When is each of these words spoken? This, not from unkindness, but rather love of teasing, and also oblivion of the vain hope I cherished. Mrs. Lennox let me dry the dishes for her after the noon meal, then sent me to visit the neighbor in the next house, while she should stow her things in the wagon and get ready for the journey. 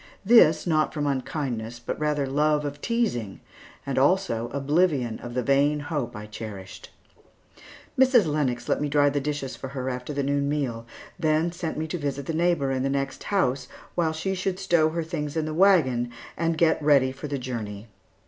This, 0.25 0.65
not 0.65 0.95
from 0.95 1.05
unkindness, 1.05 1.77
but 1.79 1.99
rather 1.99 2.25
love 2.25 2.65
of 2.65 2.81
teasing, 2.81 3.39
and 3.85 3.99
also 3.99 4.49
oblivion 4.51 5.19
of 5.19 5.35
the 5.35 5.43
vain 5.43 5.79
hope 5.79 6.15
I 6.15 6.25
cherished. 6.25 6.89
Mrs. 7.99 8.25
Lennox 8.25 8.67
let 8.67 8.81
me 8.81 8.89
dry 8.89 9.11
the 9.11 9.19
dishes 9.21 9.55
for 9.55 9.67
her 9.67 9.91
after 9.91 10.11
the 10.11 10.23
noon 10.23 10.49
meal, 10.49 10.87
then 11.19 11.51
sent 11.51 11.77
me 11.77 11.85
to 11.85 11.99
visit 11.99 12.25
the 12.25 12.33
neighbor 12.33 12.71
in 12.71 12.81
the 12.81 12.89
next 12.89 13.25
house, 13.25 13.67
while 13.93 14.11
she 14.11 14.33
should 14.33 14.57
stow 14.57 14.89
her 14.89 15.03
things 15.03 15.37
in 15.37 15.45
the 15.45 15.53
wagon 15.53 16.09
and 16.35 16.57
get 16.57 16.81
ready 16.81 17.11
for 17.11 17.27
the 17.27 17.37
journey. 17.37 17.87